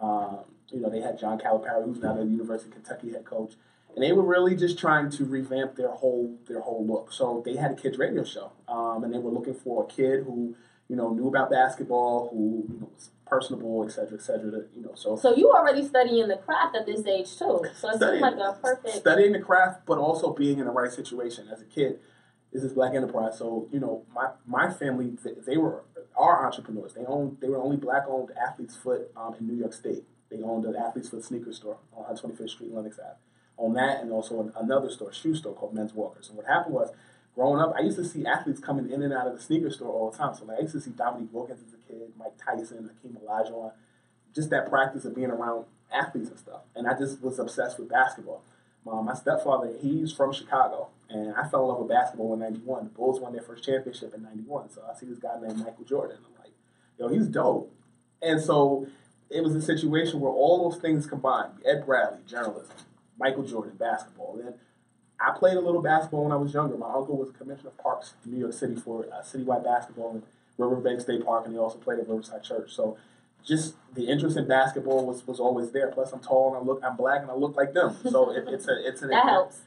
Um, 0.00 0.40
you 0.70 0.80
know, 0.80 0.90
they 0.90 1.00
had 1.00 1.18
John 1.18 1.38
Calipari, 1.38 1.84
who's 1.84 2.00
now 2.00 2.14
the 2.14 2.24
University 2.24 2.68
of 2.68 2.74
Kentucky 2.74 3.12
head 3.12 3.24
coach, 3.24 3.54
and 3.94 4.04
they 4.04 4.12
were 4.12 4.22
really 4.22 4.54
just 4.54 4.78
trying 4.78 5.10
to 5.10 5.24
revamp 5.24 5.76
their 5.76 5.90
whole 5.90 6.36
their 6.46 6.60
whole 6.60 6.86
look. 6.86 7.12
So 7.12 7.42
they 7.44 7.56
had 7.56 7.72
a 7.72 7.74
kids 7.74 7.98
radio 7.98 8.24
show, 8.24 8.52
um, 8.68 9.02
and 9.02 9.12
they 9.12 9.18
were 9.18 9.30
looking 9.30 9.54
for 9.54 9.84
a 9.84 9.86
kid 9.86 10.24
who 10.24 10.54
you 10.88 10.96
know 10.96 11.10
knew 11.10 11.28
about 11.28 11.50
basketball, 11.50 12.28
who 12.30 12.64
you 12.72 12.80
know 12.80 12.90
was 12.94 13.10
personable, 13.26 13.84
et 13.86 13.90
cetera, 13.92 14.18
et 14.18 14.22
cetera. 14.22 14.50
to- 14.50 14.66
You 14.76 14.82
know, 14.82 14.94
so 14.94 15.16
So 15.16 15.34
you 15.34 15.50
already 15.50 15.82
studying 15.82 16.28
the 16.28 16.36
craft 16.36 16.76
at 16.76 16.86
this 16.86 17.06
age 17.06 17.30
too. 17.38 17.60
So 17.74 17.88
it 17.90 17.98
seems 18.00 18.20
like 18.20 18.34
a 18.36 18.56
perfect. 18.60 18.94
studying 18.96 19.32
the 19.32 19.40
craft, 19.40 19.86
but 19.86 19.98
also 19.98 20.32
being 20.32 20.58
in 20.58 20.66
the 20.66 20.70
right 20.72 20.90
situation 20.92 21.48
as 21.52 21.60
a 21.60 21.64
kid. 21.64 22.00
This 22.52 22.62
is 22.62 22.72
Black 22.72 22.94
Enterprise, 22.94 23.36
so 23.36 23.68
you 23.72 23.80
know 23.80 24.04
my 24.14 24.30
my 24.46 24.70
family 24.70 25.16
they, 25.24 25.32
they 25.44 25.56
were 25.56 25.82
are 26.16 26.46
entrepreneurs. 26.46 26.94
They 26.94 27.04
owned 27.04 27.38
they 27.40 27.48
were 27.48 27.58
only 27.60 27.76
black 27.76 28.04
owned 28.08 28.30
Athlete's 28.40 28.76
Foot 28.76 29.10
um, 29.16 29.34
in 29.40 29.48
New 29.48 29.54
York 29.56 29.72
State. 29.72 30.04
They 30.30 30.40
owned 30.40 30.64
an 30.64 30.76
Athlete's 30.76 31.08
Foot 31.08 31.24
sneaker 31.24 31.52
store 31.52 31.78
on 31.92 32.04
125th 32.14 32.50
Street, 32.50 32.72
Lenox 32.72 32.98
Ave. 33.00 33.16
On 33.56 33.72
that, 33.74 34.00
and 34.02 34.12
also 34.12 34.52
another 34.56 34.88
store, 34.90 35.12
shoe 35.12 35.34
store 35.34 35.54
called 35.54 35.74
Men's 35.74 35.94
Walkers. 35.94 36.28
And 36.28 36.36
what 36.36 36.46
happened 36.46 36.74
was, 36.74 36.90
growing 37.34 37.60
up, 37.60 37.74
I 37.76 37.82
used 37.82 37.96
to 37.96 38.04
see 38.04 38.24
athletes 38.26 38.60
coming 38.60 38.90
in 38.90 39.02
and 39.02 39.12
out 39.12 39.26
of 39.26 39.36
the 39.36 39.42
sneaker 39.42 39.70
store 39.70 39.92
all 39.92 40.10
the 40.10 40.16
time. 40.16 40.34
So 40.34 40.44
like, 40.44 40.58
I 40.58 40.62
used 40.62 40.74
to 40.74 40.80
see 40.80 40.90
Dominique 40.90 41.32
Wilkins 41.32 41.60
as 41.66 41.74
a 41.74 41.92
kid, 41.92 42.12
Mike 42.18 42.34
Tyson, 42.42 42.90
Hakeem 43.02 43.18
Olajuwon, 43.24 43.72
just 44.34 44.50
that 44.50 44.68
practice 44.68 45.04
of 45.04 45.14
being 45.14 45.30
around 45.30 45.66
athletes 45.92 46.30
and 46.30 46.38
stuff. 46.38 46.62
And 46.74 46.86
I 46.86 46.98
just 46.98 47.22
was 47.22 47.38
obsessed 47.38 47.78
with 47.78 47.88
basketball. 47.88 48.42
My, 48.84 49.00
my 49.00 49.14
stepfather, 49.14 49.72
he's 49.80 50.12
from 50.12 50.32
Chicago, 50.32 50.88
and 51.08 51.34
I 51.34 51.48
fell 51.48 51.62
in 51.62 51.68
love 51.68 51.78
with 51.78 51.88
basketball 51.88 52.34
in 52.34 52.40
'91. 52.40 52.84
The 52.84 52.90
Bulls 52.90 53.20
won 53.20 53.32
their 53.32 53.42
first 53.42 53.64
championship 53.64 54.12
in 54.14 54.22
'91, 54.22 54.70
so 54.70 54.82
I 54.90 54.98
see 54.98 55.06
this 55.06 55.18
guy 55.18 55.40
named 55.40 55.58
Michael 55.58 55.84
Jordan. 55.84 56.18
I'm 56.18 56.42
like, 56.42 56.52
yo, 56.98 57.08
he's 57.08 57.26
dope. 57.26 57.72
And 58.20 58.40
so 58.40 58.86
it 59.30 59.42
was 59.42 59.54
a 59.54 59.62
situation 59.62 60.20
where 60.20 60.32
all 60.32 60.70
those 60.70 60.80
things 60.80 61.06
combined: 61.06 61.52
Ed 61.64 61.86
Bradley, 61.86 62.18
journalism, 62.26 62.76
Michael 63.18 63.44
Jordan, 63.44 63.76
basketball. 63.78 64.38
Then 64.42 64.54
I 65.20 65.36
played 65.38 65.56
a 65.56 65.60
little 65.60 65.82
basketball 65.82 66.24
when 66.24 66.32
I 66.32 66.36
was 66.36 66.52
younger. 66.52 66.76
My 66.76 66.92
uncle 66.92 67.16
was 67.16 67.30
commissioner 67.38 67.68
of 67.70 67.78
parks 67.78 68.14
in 68.24 68.32
New 68.32 68.38
York 68.40 68.52
City 68.52 68.76
for 68.76 69.06
uh, 69.12 69.22
citywide 69.22 69.64
basketball 69.64 70.10
in 70.16 70.22
Riverbank 70.58 71.00
State 71.00 71.24
Park, 71.24 71.44
and 71.44 71.54
he 71.54 71.58
also 71.58 71.78
played 71.78 71.98
at 71.98 72.08
Riverside 72.08 72.42
Church. 72.42 72.72
So 72.72 72.96
just 73.44 73.74
the 73.94 74.08
interest 74.08 74.36
in 74.36 74.48
basketball 74.48 75.06
was, 75.06 75.26
was 75.26 75.38
always 75.40 75.70
there. 75.70 75.88
Plus, 75.88 76.12
I'm 76.12 76.20
tall 76.20 76.48
and 76.54 76.56
I 76.56 76.60
look 76.66 76.82
I'm 76.84 76.96
black 76.96 77.22
and 77.22 77.30
I 77.30 77.34
look 77.34 77.56
like 77.56 77.72
them. 77.74 77.96
So 78.10 78.30
it, 78.34 78.44
it's 78.48 78.66
a 78.68 78.86
it's 78.86 79.02
an 79.02 79.10
That 79.10 79.24
helps. 79.24 79.60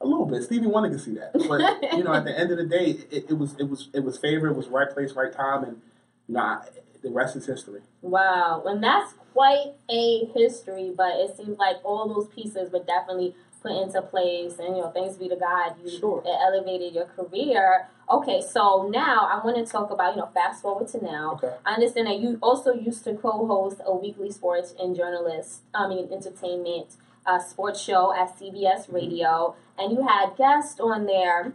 a 0.00 0.06
little 0.06 0.26
bit. 0.26 0.42
Stevie 0.42 0.66
Wonder 0.66 0.88
can 0.90 0.98
see 0.98 1.14
that, 1.14 1.32
but 1.48 1.92
you 1.96 2.04
know, 2.04 2.12
at 2.14 2.24
the 2.24 2.36
end 2.38 2.50
of 2.50 2.58
the 2.58 2.64
day, 2.66 2.96
it, 3.10 3.26
it 3.30 3.38
was 3.38 3.54
it 3.58 3.68
was 3.68 3.88
it 3.92 4.00
was 4.04 4.18
favor. 4.18 4.48
It 4.48 4.56
was 4.56 4.68
right 4.68 4.90
place, 4.90 5.12
right 5.12 5.32
time, 5.32 5.64
and 5.64 5.80
you 6.28 6.34
know, 6.34 6.40
I, 6.40 6.60
the 7.02 7.10
rest 7.10 7.36
is 7.36 7.46
history. 7.46 7.80
Wow, 8.00 8.62
and 8.66 8.82
that's 8.82 9.12
quite 9.34 9.74
a 9.90 10.24
history. 10.34 10.92
But 10.96 11.16
it 11.16 11.36
seems 11.36 11.58
like 11.58 11.76
all 11.84 12.08
those 12.08 12.28
pieces 12.28 12.72
were 12.72 12.82
definitely 12.82 13.34
put 13.64 13.72
into 13.82 14.02
place, 14.02 14.58
and 14.58 14.76
you 14.76 14.82
know, 14.82 14.90
thanks 14.90 15.16
be 15.16 15.28
to 15.28 15.36
God, 15.36 15.74
you 15.82 15.90
Sure. 15.98 16.22
it 16.24 16.28
elevated 16.46 16.94
your 16.94 17.06
career. 17.06 17.88
Okay, 18.10 18.42
so 18.42 18.88
now 18.92 19.26
I 19.32 19.44
want 19.44 19.56
to 19.56 19.64
talk 19.64 19.90
about 19.90 20.14
you 20.14 20.20
know, 20.20 20.28
fast 20.34 20.60
forward 20.62 20.88
to 20.88 21.02
now. 21.02 21.32
Okay. 21.34 21.54
I 21.64 21.74
understand 21.74 22.06
that 22.08 22.18
you 22.18 22.38
also 22.42 22.72
used 22.74 23.04
to 23.04 23.14
co-host 23.14 23.80
a 23.86 23.96
weekly 23.96 24.30
sports 24.30 24.74
and 24.78 24.94
journalist, 24.94 25.62
I 25.74 25.88
mean, 25.88 26.08
entertainment 26.12 26.96
uh, 27.26 27.38
sports 27.38 27.80
show 27.80 28.12
at 28.12 28.38
CBS 28.38 28.92
Radio, 28.92 29.54
and 29.78 29.90
you 29.92 30.06
had 30.06 30.36
guests 30.36 30.78
on 30.78 31.06
there 31.06 31.54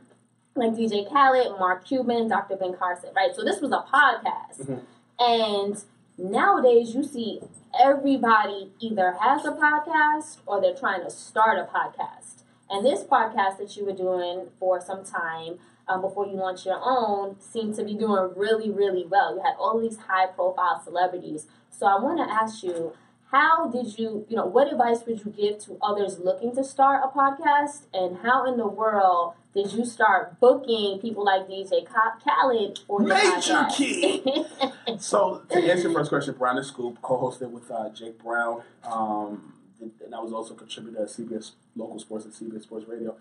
like 0.56 0.72
DJ 0.74 1.08
Khaled, 1.08 1.60
Mark 1.60 1.86
Cuban, 1.86 2.28
Dr. 2.28 2.56
Ben 2.56 2.74
Carson, 2.76 3.12
right? 3.16 3.36
So 3.36 3.44
this 3.44 3.62
was 3.62 3.72
a 3.72 3.86
podcast. 3.94 4.66
Mhm. 4.66 4.82
And 5.20 5.84
nowadays 6.20 6.94
you 6.94 7.04
see 7.04 7.40
everybody 7.80 8.72
either 8.80 9.16
has 9.22 9.46
a 9.46 9.52
podcast 9.52 10.38
or 10.46 10.62
they're 10.62 10.76
trying 10.76 11.04
to 11.04 11.10
start 11.10 11.58
a 11.58 11.64
podcast. 11.64 12.44
And 12.70 12.86
this 12.86 13.04
podcast 13.04 13.58
that 13.58 13.76
you 13.76 13.86
were 13.86 13.94
doing 13.94 14.48
for 14.60 14.80
some 14.80 15.04
time 15.04 15.60
um, 15.88 16.02
before 16.02 16.28
you 16.28 16.34
launched 16.34 16.66
your 16.66 16.80
own 16.84 17.38
seemed 17.40 17.76
to 17.76 17.84
be 17.84 17.96
doing 17.96 18.32
really, 18.36 18.70
really 18.70 19.06
well. 19.06 19.36
You 19.36 19.42
had 19.42 19.56
all 19.58 19.80
these 19.80 19.98
high 19.98 20.28
profile 20.28 20.82
celebrities. 20.84 21.48
So 21.72 21.88
I 21.88 22.00
want 22.00 22.20
to 22.20 22.32
ask 22.32 22.64
you, 22.64 22.94
how 23.32 23.70
did 23.70 23.98
you, 23.98 24.26
you 24.28 24.36
know, 24.36 24.46
what 24.46 24.72
advice 24.72 25.06
would 25.06 25.24
you 25.26 25.32
give 25.32 25.60
to 25.66 25.78
others 25.82 26.20
looking 26.20 26.54
to 26.56 26.64
start 26.64 27.02
a 27.04 27.08
podcast? 27.08 27.86
And 27.94 28.18
how 28.18 28.46
in 28.46 28.58
the 28.58 28.68
world 28.68 29.34
did 29.54 29.74
you 29.74 29.86
start 29.86 30.40
booking 30.40 31.00
people 31.00 31.26
like 31.26 31.48
DJ 31.48 31.86
Khaled 31.86 32.80
for 32.86 33.02
your 33.02 33.16
Major 33.16 33.68
key. 33.76 34.46
So 35.00 35.44
to 35.50 35.58
answer 35.58 35.84
your 35.84 35.94
first 35.94 36.10
question, 36.10 36.36
Brown 36.36 36.58
and 36.58 36.66
Scoop 36.66 37.02
co-hosted 37.02 37.52
with 37.52 37.70
uh, 37.70 37.90
Jake 37.90 38.22
Brown, 38.22 38.64
um, 38.84 39.54
and 39.80 40.16
I 40.16 40.20
was 40.20 40.34
also 40.34 40.56
a 40.56 40.58
contributor 40.58 41.04
at 41.04 41.10
CBS 41.10 41.52
local 41.76 42.00
sports 42.00 42.26
and 42.26 42.34
CBS 42.34 42.64
Sports 42.64 42.88
Radio. 42.88 43.16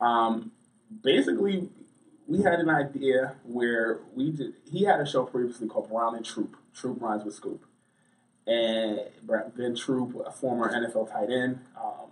Um, 0.00 0.52
basically, 1.02 1.68
we 2.26 2.42
had 2.42 2.60
an 2.60 2.70
idea 2.70 3.34
where 3.44 4.00
we 4.14 4.30
did. 4.30 4.54
He 4.70 4.84
had 4.84 5.00
a 5.00 5.06
show 5.06 5.24
previously 5.24 5.68
called 5.68 5.90
Brown 5.90 6.14
and 6.14 6.24
Troupe. 6.24 6.56
Troupe 6.74 7.00
rhymes 7.00 7.24
with 7.24 7.34
Scoop, 7.34 7.64
and 8.46 9.00
Ben 9.56 9.74
Troupe, 9.74 10.24
a 10.26 10.30
former 10.30 10.72
NFL 10.72 11.10
tight 11.10 11.30
end. 11.30 11.60
Um, 11.76 12.10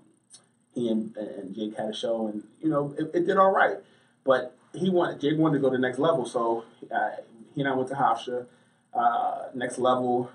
he 0.75 0.89
and, 0.89 1.17
and 1.17 1.55
Jake 1.55 1.77
had 1.77 1.89
a 1.89 1.95
show, 1.95 2.29
and 2.29 2.43
you 2.61 2.69
know 2.69 2.95
it, 2.99 3.11
it 3.15 3.27
did 3.27 3.37
all 3.37 3.53
right. 3.53 3.77
But 4.25 4.57
he 4.75 4.91
wanted 4.91 5.21
Jake 5.21 5.39
wanted 5.39 5.59
to 5.59 5.63
go 5.63 5.71
to 5.71 5.77
the 5.77 5.83
next 5.83 5.99
level, 5.99 6.25
so 6.25 6.65
uh, 6.91 7.11
he 7.55 7.61
and 7.61 7.71
I 7.71 7.75
went 7.75 7.89
to 7.91 7.95
Hofstra. 7.95 8.47
Uh, 8.95 9.47
next 9.55 9.79
level, 9.79 10.31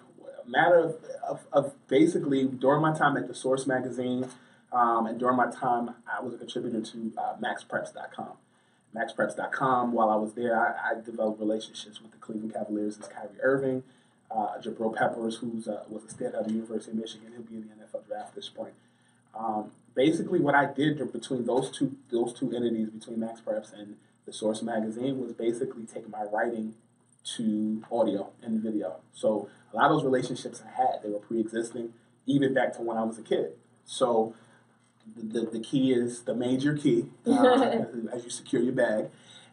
matter 0.48 0.80
of, 0.80 0.96
of, 1.28 1.46
of, 1.54 1.88
basically 1.88 2.46
during 2.46 2.82
my 2.82 2.92
time 2.98 3.16
at 3.16 3.28
the 3.28 3.36
Source 3.36 3.68
magazine, 3.68 4.28
um, 4.72 5.06
and 5.06 5.20
during 5.20 5.38
my 5.38 5.52
time, 5.52 5.92
I 6.12 6.22
was 6.22 6.34
a 6.34 6.38
contributor 6.38 6.82
to 6.82 7.14
uh, 7.18 7.36
MaxPreps.com. 7.38 8.32
MaxPreps.com. 8.96 9.92
While 9.92 10.10
I 10.10 10.16
was 10.16 10.34
there, 10.34 10.60
I, 10.60 10.92
I, 10.92 11.02
developed 11.02 11.40
relationships 11.40 12.02
with 12.02 12.12
the 12.12 12.18
Cleveland 12.18 12.54
Cavaliers 12.54 12.96
and 12.96 13.06
Kyrie 13.10 13.42
Irving, 13.42 13.84
uh, 14.32 14.58
Jabril 14.60 14.96
Peppers, 14.96 15.38
who 15.38 15.62
uh, 15.72 15.84
was 15.88 16.04
a 16.04 16.08
standout 16.08 16.40
at 16.40 16.48
the 16.48 16.54
University 16.54 16.92
of 16.92 16.98
Michigan. 16.98 17.32
He'll 17.34 17.44
be 17.44 17.56
in 17.56 17.70
the 17.70 17.86
NFL 17.86 18.08
draft 18.08 18.34
this 18.34 18.46
spring. 18.46 18.74
Um, 19.38 19.72
basically, 19.98 20.40
what 20.40 20.56
I 20.56 20.72
did 20.72 21.12
between 21.12 21.46
those 21.46 21.70
two 21.72 21.98
those 22.10 22.32
two 22.32 22.56
entities, 22.56 22.90
between 22.90 23.20
Max 23.20 23.42
Preps 23.42 23.74
and 23.74 23.98
the 24.26 24.32
Source 24.32 24.62
magazine, 24.62 25.20
was 25.20 25.34
basically 25.34 25.84
take 25.84 26.08
my 26.08 26.24
writing 26.32 26.76
to 27.36 27.84
audio 27.92 28.30
and 28.42 28.62
video. 28.62 28.98
So 29.12 29.50
a 29.74 29.76
lot 29.76 29.92
of 29.92 29.98
those 29.98 30.06
relationships 30.06 30.62
I 30.66 30.70
had, 30.82 31.04
they 31.04 31.10
were 31.10 31.20
pre-existing, 31.20 31.92
even 32.26 32.54
back 32.54 32.74
to 32.78 32.82
when 32.82 32.96
I 32.96 33.04
was 33.04 33.18
a 33.18 33.22
kid. 33.22 33.52
So 33.86 34.34
the, 35.16 35.42
the, 35.42 35.46
the 35.58 35.60
key 35.60 35.92
is 35.92 36.22
the 36.22 36.36
major 36.36 36.78
key 36.78 37.08
uh, 37.26 37.84
as 38.14 38.24
you 38.24 38.30
secure 38.30 38.62
your 38.62 38.74
bag 38.74 39.10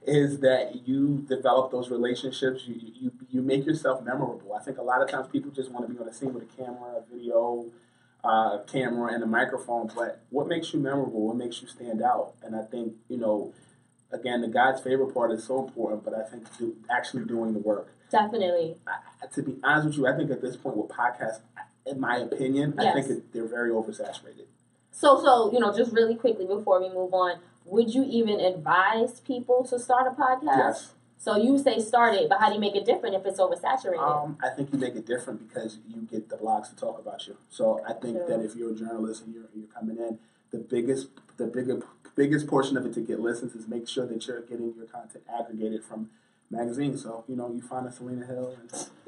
is 0.07 0.41
that 0.41 0.87
you 0.87 1.25
develop 1.27 1.73
those 1.73 1.91
relationships. 1.91 2.65
You, 2.67 2.75
you 3.01 3.13
you 3.31 3.43
make 3.43 3.65
yourself 3.65 4.05
memorable. 4.05 4.53
I 4.55 4.63
think 4.63 4.77
a 4.77 4.83
lot 4.83 5.03
of 5.03 5.09
times 5.09 5.27
people 5.29 5.51
just 5.51 5.71
want 5.71 5.87
to 5.87 5.93
be 5.93 5.99
on 5.99 6.07
the 6.07 6.13
scene 6.13 6.35
with 6.35 6.43
a 6.43 6.57
camera, 6.57 6.99
a 6.99 7.03
video, 7.11 7.65
uh, 8.25 8.59
camera, 8.71 9.13
and 9.13 9.23
a 9.23 9.27
microphone. 9.27 9.91
But 9.95 10.23
what 10.31 10.49
makes 10.49 10.73
you 10.73 10.81
memorable? 10.81 11.29
What 11.29 11.37
makes 11.37 11.63
you 11.63 11.69
stand 11.69 12.03
out? 12.03 12.35
And 12.43 12.57
I 12.57 12.63
think 12.63 12.95
you 13.09 13.19
know 13.19 13.53
again, 14.15 14.41
the 14.41 14.49
God's 14.49 14.81
favorite 14.81 15.13
part 15.13 15.33
is 15.33 15.45
so 15.45 15.65
important, 15.67 16.05
but 16.05 16.15
I 16.15 16.23
think 16.23 16.47
do, 16.57 16.77
actually 16.91 17.25
doing 17.25 17.53
the 17.53 17.59
work. 17.59 17.89
Definitely. 18.11 18.77
I, 18.87 19.27
to 19.35 19.43
be 19.43 19.57
honest 19.63 19.87
with 19.89 19.97
you, 19.97 20.07
I 20.07 20.17
think 20.17 20.31
at 20.31 20.41
this 20.41 20.57
point 20.57 20.77
with 20.77 20.89
podcasts, 20.89 21.41
in 21.87 22.01
my 22.01 22.19
opinion, 22.19 22.75
yes. 22.79 22.87
I 22.87 23.01
think 23.01 23.19
it, 23.19 23.33
they're 23.33 23.49
very 23.49 23.71
oversaturated. 23.71 24.47
So, 24.93 25.21
so 25.23 25.53
you 25.53 25.59
know, 25.59 25.77
just 25.77 25.93
really 25.93 26.15
quickly 26.15 26.47
before 26.47 26.81
we 26.81 26.89
move 26.89 27.13
on, 27.13 27.39
would 27.65 27.93
you 27.93 28.05
even 28.05 28.41
advise 28.41 29.21
people 29.21 29.65
to 29.65 29.79
start 29.79 30.07
a 30.07 30.11
podcast? 30.11 30.57
Yes. 30.57 30.91
So 31.25 31.39
you 31.39 31.59
say 31.59 31.79
start 31.79 32.15
it, 32.17 32.29
but 32.29 32.39
how 32.39 32.51
do 32.51 32.55
you 32.57 32.61
make 32.61 32.77
it 32.77 32.85
different 32.85 33.15
if 33.15 33.25
it's 33.25 33.41
oversaturated? 33.41 33.99
Um, 33.99 34.37
I 34.45 34.51
think 34.51 34.71
you 34.71 34.79
make 34.79 34.95
it 34.95 35.07
different 35.07 35.49
because 35.49 35.79
you 35.89 36.03
get 36.03 36.29
the 36.29 36.37
blogs 36.37 36.69
to 36.69 36.77
talk 36.77 36.99
about 36.99 37.27
you. 37.27 37.39
So 37.49 37.81
I 37.89 37.95
think 37.95 38.19
True. 38.19 38.27
that 38.29 38.45
if 38.45 38.55
you're 38.55 38.73
a 38.73 38.75
journalist 38.75 39.25
and 39.25 39.35
you're, 39.35 39.49
you're 39.57 39.69
coming 39.69 39.97
in, 39.97 40.19
the 40.51 40.59
biggest 40.59 41.09
the 41.39 41.47
bigger 41.47 41.81
biggest 42.15 42.47
portion 42.47 42.77
of 42.77 42.85
it 42.85 42.93
to 42.93 43.01
get 43.01 43.21
listens 43.21 43.55
is 43.55 43.67
make 43.67 43.89
sure 43.89 44.07
that 44.07 44.27
you're 44.27 44.43
getting 44.43 44.75
your 44.77 44.85
content 44.85 45.25
aggregated 45.35 45.83
from 45.83 46.11
magazines. 46.55 47.03
So 47.03 47.25
you 47.29 47.37
know 47.37 47.51
you 47.53 47.63
find 47.63 47.87
a 47.87 47.93
Selena 47.93 48.27
Hill 48.27 48.57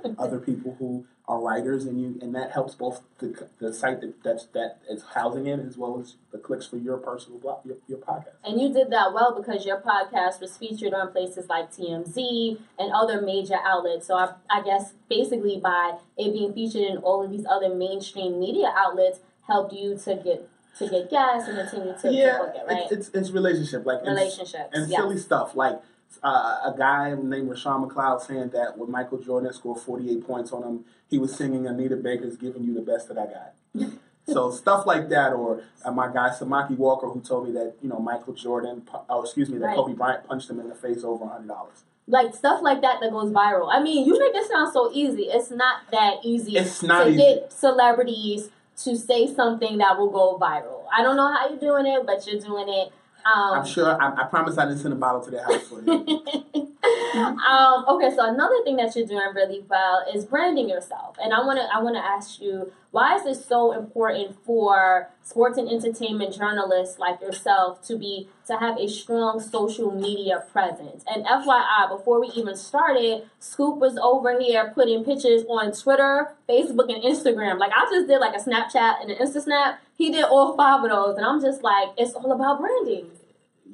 and 0.04 0.18
other 0.18 0.38
people 0.38 0.76
who 0.78 1.06
are 1.28 1.40
writers, 1.40 1.84
and 1.84 2.00
you 2.00 2.18
and 2.22 2.34
that 2.34 2.52
helps 2.52 2.74
both 2.74 3.02
the, 3.18 3.48
the 3.58 3.72
site 3.74 4.00
that 4.00 4.22
that's, 4.22 4.46
that 4.46 4.78
is 4.88 5.02
housing 5.14 5.46
it 5.46 5.58
as 5.58 5.76
well 5.76 5.98
as 6.00 6.14
the 6.30 6.38
clicks 6.38 6.66
for 6.66 6.76
your 6.76 6.98
personal 6.98 7.38
blog, 7.38 7.64
your, 7.64 7.76
your 7.88 7.98
podcast. 7.98 8.34
And 8.44 8.60
you 8.60 8.72
did 8.72 8.90
that 8.90 9.12
well 9.12 9.34
because 9.36 9.66
your 9.66 9.80
podcast 9.80 10.40
was 10.40 10.56
featured 10.56 10.94
on 10.94 11.10
places 11.10 11.48
like 11.48 11.72
TMZ 11.72 12.60
and 12.78 12.92
other 12.92 13.20
major 13.20 13.56
outlets. 13.64 14.06
So 14.06 14.14
I, 14.14 14.34
I 14.48 14.62
guess 14.62 14.92
basically 15.08 15.58
by 15.58 15.98
it 16.16 16.32
being 16.32 16.52
featured 16.52 16.82
in 16.82 16.98
all 16.98 17.24
of 17.24 17.30
these 17.30 17.46
other 17.46 17.74
mainstream 17.74 18.38
media 18.38 18.72
outlets 18.76 19.18
helped 19.46 19.72
you 19.72 19.98
to 19.98 20.14
get 20.16 20.48
to 20.78 20.88
get 20.88 21.10
gas 21.10 21.48
and 21.48 21.56
continue 21.56 21.94
to, 22.00 22.12
yeah, 22.12 22.42
it, 22.42 22.66
right? 22.68 22.82
It's, 22.90 23.08
it's, 23.08 23.08
it's 23.16 23.30
relationship, 23.30 23.86
like 23.86 24.02
relationships, 24.02 24.68
and 24.72 24.90
yeah. 24.90 24.98
silly 24.98 25.16
stuff 25.16 25.56
like 25.56 25.80
uh, 26.22 26.72
a 26.72 26.74
guy 26.76 27.10
named 27.10 27.50
Roshown 27.50 27.88
McLeod 27.88 28.20
saying 28.22 28.50
that 28.50 28.76
when 28.76 28.90
Michael 28.90 29.18
Jordan 29.18 29.52
scored 29.52 29.80
48 29.80 30.26
points 30.26 30.52
on 30.52 30.62
him, 30.62 30.84
he 31.08 31.18
was 31.18 31.34
singing 31.36 31.66
Anita 31.66 31.96
Baker's 31.96 32.36
"Giving 32.36 32.64
You 32.64 32.74
the 32.74 32.80
Best 32.80 33.08
That 33.08 33.18
I 33.18 33.26
Got." 33.26 33.90
so 34.26 34.50
stuff 34.50 34.86
like 34.86 35.08
that, 35.10 35.32
or 35.32 35.62
uh, 35.84 35.92
my 35.92 36.12
guy 36.12 36.30
Samaki 36.30 36.76
Walker 36.76 37.06
who 37.08 37.20
told 37.20 37.46
me 37.46 37.52
that 37.52 37.74
you 37.82 37.88
know 37.88 37.98
Michael 37.98 38.34
Jordan, 38.34 38.82
oh 39.08 39.22
excuse 39.22 39.48
me, 39.48 39.58
that 39.58 39.66
right. 39.66 39.76
Kobe 39.76 39.94
Bryant 39.94 40.26
punched 40.26 40.50
him 40.50 40.60
in 40.60 40.68
the 40.68 40.74
face 40.74 41.04
over 41.04 41.26
hundred 41.26 41.48
dollars. 41.48 41.84
Like 42.08 42.34
stuff 42.34 42.62
like 42.62 42.82
that 42.82 43.00
that 43.00 43.10
goes 43.10 43.32
viral. 43.32 43.68
I 43.70 43.82
mean, 43.82 44.06
you 44.06 44.18
make 44.18 44.34
it 44.34 44.48
sound 44.48 44.72
so 44.72 44.90
easy. 44.92 45.24
It's 45.24 45.50
not 45.50 45.90
that 45.90 46.18
easy. 46.22 46.56
It's 46.56 46.82
not 46.82 47.04
to 47.04 47.10
easy. 47.10 47.18
get 47.18 47.52
celebrities 47.52 48.50
to 48.84 48.96
say 48.96 49.32
something 49.32 49.78
that 49.78 49.98
will 49.98 50.10
go 50.10 50.38
viral. 50.38 50.84
I 50.96 51.02
don't 51.02 51.16
know 51.16 51.32
how 51.32 51.48
you're 51.48 51.58
doing 51.58 51.86
it, 51.86 52.06
but 52.06 52.26
you're 52.26 52.40
doing 52.40 52.68
it. 52.68 52.92
Um, 53.26 53.58
I'm 53.58 53.66
sure. 53.66 54.00
I, 54.00 54.22
I, 54.22 54.24
promise 54.24 54.56
I 54.56 54.66
didn't 54.66 54.80
send 54.80 54.94
a 54.94 54.96
bottle 54.96 55.20
to 55.22 55.30
their 55.32 55.44
house 55.44 55.62
for 55.62 55.82
you. 55.82 55.90
um, 57.20 57.84
okay, 57.88 58.14
so 58.14 58.24
another 58.24 58.62
thing 58.62 58.76
that 58.76 58.94
you're 58.94 59.06
doing 59.06 59.34
really 59.34 59.64
well 59.68 60.04
is 60.14 60.24
branding 60.24 60.68
yourself, 60.68 61.16
and 61.20 61.34
I 61.34 61.40
want 61.40 61.58
to 61.58 61.64
I 61.74 61.82
want 61.82 61.96
to 61.96 62.00
ask 62.00 62.40
you 62.40 62.72
why 62.96 63.14
is 63.14 63.26
it 63.26 63.44
so 63.44 63.72
important 63.72 64.42
for 64.46 65.10
sports 65.22 65.58
and 65.58 65.68
entertainment 65.68 66.34
journalists 66.34 66.98
like 66.98 67.20
yourself 67.20 67.86
to 67.86 67.98
be 67.98 68.26
to 68.46 68.56
have 68.56 68.78
a 68.78 68.88
strong 68.88 69.38
social 69.38 69.94
media 69.94 70.42
presence? 70.50 71.04
And 71.06 71.26
FYI, 71.26 71.90
before 71.90 72.18
we 72.22 72.28
even 72.28 72.56
started, 72.56 73.28
Scoop 73.38 73.76
was 73.76 73.98
over 73.98 74.40
here 74.40 74.72
putting 74.74 75.04
pictures 75.04 75.42
on 75.46 75.72
Twitter, 75.72 76.32
Facebook, 76.48 76.88
and 76.88 77.02
Instagram. 77.02 77.58
Like 77.58 77.72
I 77.76 77.84
just 77.90 78.08
did 78.08 78.18
like 78.18 78.34
a 78.34 78.38
Snapchat 78.38 79.02
and 79.02 79.10
an 79.10 79.18
Insta 79.18 79.42
Snap. 79.42 79.78
He 79.98 80.10
did 80.10 80.24
all 80.24 80.56
five 80.56 80.82
of 80.82 80.88
those, 80.88 81.18
and 81.18 81.26
I'm 81.26 81.42
just 81.42 81.62
like, 81.62 81.88
it's 81.98 82.14
all 82.14 82.32
about 82.32 82.60
branding. 82.60 83.10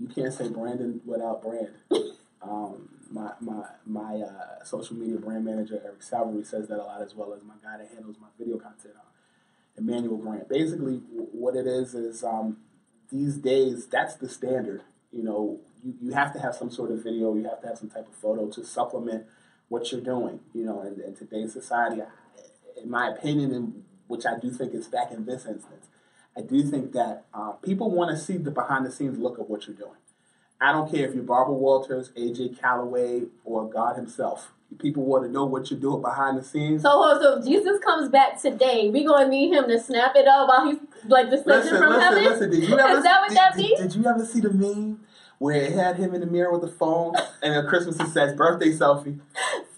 You 0.00 0.08
can't 0.08 0.34
say 0.34 0.48
branding 0.48 1.00
without 1.06 1.44
brand. 1.44 1.68
um, 2.42 2.88
my 3.08 3.30
my 3.40 3.62
my 3.86 4.16
uh, 4.16 4.64
social 4.64 4.96
media 4.96 5.18
brand 5.18 5.44
manager 5.44 5.80
Eric 5.84 6.00
Salvery 6.00 6.44
says 6.44 6.66
that 6.66 6.80
a 6.80 6.82
lot 6.82 7.02
as 7.02 7.14
well 7.14 7.32
as 7.34 7.44
my 7.44 7.54
guy 7.62 7.78
that 7.78 7.88
handles 7.94 8.16
my 8.20 8.26
video 8.36 8.58
content, 8.58 8.94
Emmanuel 9.76 10.16
Grant. 10.16 10.48
Basically, 10.48 10.96
what 11.14 11.56
it 11.56 11.66
is 11.66 11.94
is 11.94 12.22
um, 12.24 12.58
these 13.10 13.36
days 13.36 13.86
that's 13.86 14.16
the 14.16 14.28
standard. 14.28 14.82
You 15.12 15.22
know, 15.22 15.60
you, 15.82 15.94
you 16.00 16.12
have 16.12 16.32
to 16.34 16.40
have 16.40 16.54
some 16.54 16.70
sort 16.70 16.90
of 16.90 17.02
video, 17.02 17.34
you 17.34 17.44
have 17.44 17.60
to 17.62 17.68
have 17.68 17.78
some 17.78 17.90
type 17.90 18.08
of 18.08 18.14
photo 18.14 18.48
to 18.50 18.64
supplement 18.64 19.26
what 19.68 19.90
you're 19.92 20.00
doing. 20.00 20.40
You 20.54 20.64
know, 20.64 20.82
in, 20.82 21.00
in 21.00 21.14
today's 21.14 21.52
society, 21.52 22.02
in 22.82 22.90
my 22.90 23.08
opinion, 23.10 23.52
and 23.52 23.84
which 24.06 24.26
I 24.26 24.38
do 24.38 24.50
think 24.50 24.74
is 24.74 24.88
back 24.88 25.10
in 25.10 25.24
this 25.24 25.46
instance, 25.46 25.86
I 26.36 26.40
do 26.40 26.62
think 26.62 26.92
that 26.92 27.24
uh, 27.34 27.52
people 27.52 27.90
want 27.90 28.10
to 28.10 28.22
see 28.22 28.36
the 28.36 28.50
behind 28.50 28.86
the 28.86 28.92
scenes 28.92 29.18
look 29.18 29.38
of 29.38 29.48
what 29.48 29.66
you're 29.66 29.76
doing. 29.76 29.96
I 30.60 30.72
don't 30.72 30.90
care 30.90 31.08
if 31.08 31.14
you're 31.14 31.24
Barbara 31.24 31.54
Walters, 31.54 32.10
AJ 32.16 32.60
Calloway, 32.60 33.22
or 33.44 33.68
God 33.68 33.96
Himself. 33.96 34.52
People 34.78 35.04
want 35.04 35.24
to 35.24 35.30
know 35.30 35.44
what 35.44 35.70
you're 35.70 35.80
doing 35.80 36.02
behind 36.02 36.38
the 36.38 36.44
scenes. 36.44 36.82
So, 36.82 37.18
so 37.20 37.38
if 37.38 37.44
Jesus 37.44 37.78
comes 37.82 38.08
back 38.08 38.40
today, 38.40 38.90
we 38.90 39.04
gonna 39.04 39.28
need 39.28 39.52
him 39.52 39.68
to 39.68 39.78
snap 39.80 40.12
it 40.16 40.26
up 40.26 40.48
while 40.48 40.66
he's 40.66 40.78
like 41.08 41.30
descending 41.30 41.76
from 41.78 41.90
listen, 41.90 42.00
heaven. 42.00 42.24
Listen, 42.24 42.50
did 42.50 42.68
you 42.68 42.78
ever? 42.78 42.98
Is 42.98 43.04
that 43.04 43.20
what 43.20 43.28
did, 43.28 43.38
that 43.38 43.56
means? 43.56 43.80
Did 43.80 43.94
you 43.94 44.06
ever 44.06 44.24
see 44.24 44.40
the 44.40 44.50
meme 44.50 45.00
where 45.38 45.56
it 45.56 45.72
had 45.72 45.96
him 45.96 46.14
in 46.14 46.20
the 46.20 46.26
mirror 46.26 46.52
with 46.52 46.62
the 46.62 46.76
phone 46.76 47.14
and 47.42 47.54
at 47.54 47.66
Christmas 47.66 47.98
it 48.00 48.08
says 48.08 48.34
birthday 48.36 48.70
selfie? 48.70 49.20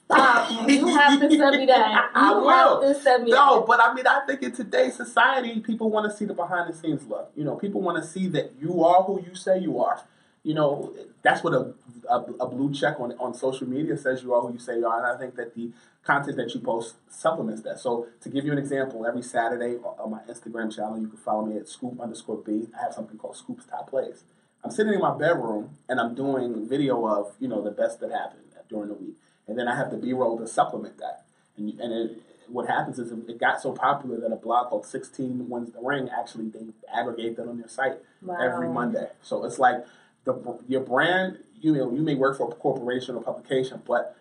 Stop. 0.05 0.69
You 0.69 0.87
have 0.89 1.21
to 1.21 1.31
send 1.31 1.57
me 1.57 1.67
that. 1.67 2.11
You 2.15 2.21
I 2.21 2.33
will. 2.33 2.83
have 2.83 2.97
to 2.97 3.03
send 3.03 3.25
me 3.25 3.31
no, 3.31 3.61
that. 3.61 3.67
but 3.67 3.81
I 3.81 3.95
mean, 3.95 4.07
I 4.07 4.21
think 4.27 4.43
in 4.43 4.53
today's 4.53 4.97
society, 4.97 5.61
people 5.61 5.91
want 5.91 6.11
to 6.11 6.17
see 6.17 6.25
the 6.25 6.35
behind 6.35 6.73
the 6.73 6.77
scenes 6.77 7.07
look. 7.07 7.33
You 7.35 7.45
know, 7.45 7.57
people 7.57 7.81
want 7.81 8.03
to 8.03 8.09
see 8.09 8.29
that 8.29 8.53
you 8.61 8.85
are 8.85 9.03
who 9.03 9.23
you 9.23 9.35
say 9.35 9.59
you 9.59 9.81
are 9.81 10.03
you 10.45 10.55
know, 10.55 10.95
that's 11.23 11.43
what 11.43 11.55
a, 11.55 11.73
a, 12.09 12.21
a, 12.41 12.49
blue 12.49 12.73
check 12.73 13.01
on, 13.01 13.13
on 13.19 13.33
social 13.35 13.67
media 13.67 13.97
says 13.97 14.23
you 14.23 14.35
are 14.35 14.43
who 14.43 14.53
you 14.53 14.59
say 14.59 14.77
you 14.77 14.87
are. 14.87 14.99
And 14.99 15.17
I 15.17 15.19
think 15.19 15.37
that 15.37 15.55
the 15.55 15.71
content 16.05 16.37
that 16.37 16.55
you 16.55 16.61
post 16.61 16.97
supplements 17.09 17.63
that. 17.63 17.81
So 17.81 18.07
to 18.21 18.29
give 18.29 18.45
you 18.45 18.53
an 18.53 18.59
example, 18.59 19.07
every 19.07 19.23
Saturday 19.23 19.77
on 19.77 20.11
my 20.11 20.21
Instagram 20.31 20.75
channel, 20.75 21.01
you 21.01 21.09
can 21.09 21.17
follow 21.17 21.47
me 21.47 21.57
at 21.57 21.67
scoop 21.67 21.99
underscore 21.99 22.37
B. 22.37 22.69
I 22.79 22.85
have 22.85 22.93
something 22.93 23.17
called 23.17 23.37
Scoop's 23.37 23.65
Top 23.65 23.89
Plays. 23.89 24.23
I'm 24.63 24.71
sitting 24.71 24.93
in 24.93 25.01
my 25.01 25.17
bedroom 25.17 25.79
and 25.89 25.99
I'm 25.99 26.15
doing 26.15 26.69
video 26.69 27.07
of, 27.07 27.35
you 27.41 27.49
know, 27.49 27.63
the 27.63 27.71
best 27.71 28.01
that 28.01 28.11
happened 28.11 28.43
during 28.69 28.89
the 28.89 28.95
week. 28.95 29.17
And 29.47 29.59
then 29.59 29.67
I 29.67 29.77
have 29.77 29.91
the 29.91 29.97
B-roll 29.97 30.39
to 30.39 30.47
supplement 30.47 30.99
that. 30.99 31.25
And, 31.57 31.79
and 31.81 31.93
it, 31.93 32.23
what 32.49 32.67
happens 32.67 32.99
is 32.99 33.11
it 33.11 33.39
got 33.39 33.61
so 33.61 33.73
popular 33.73 34.21
that 34.21 34.33
a 34.33 34.37
blog 34.37 34.69
called 34.69 34.87
16 34.87 35.49
Wins 35.49 35.73
the 35.73 35.81
Ring 35.81 36.11
actually 36.11 36.49
they 36.49 36.67
aggregate 36.95 37.37
that 37.37 37.49
on 37.49 37.59
their 37.59 37.69
site 37.69 37.99
wow. 38.23 38.37
every 38.41 38.69
Monday. 38.69 39.09
So 39.23 39.45
it's 39.45 39.59
like 39.59 39.85
the 40.25 40.59
your 40.69 40.81
brand. 40.81 41.39
You 41.61 41.73
know, 41.73 41.93
you 41.93 42.03
may 42.03 42.15
work 42.15 42.37
for 42.37 42.51
a 42.51 42.55
corporation 42.55 43.15
or 43.15 43.23
publication, 43.23 43.83
but 43.87 44.17